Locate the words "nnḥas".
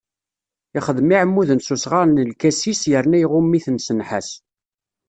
3.93-4.29